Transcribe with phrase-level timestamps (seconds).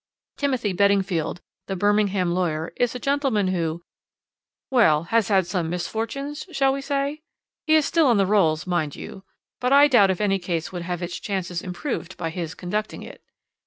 [0.37, 3.83] Timothy Beddingfield, the Birmingham lawyer, is a gentleman who
[4.71, 7.21] well has had some misfortunes, shall we say?
[7.67, 9.23] He is still on the rolls, mind you,
[9.59, 13.21] but I doubt if any case would have its chances improved by his conducting it.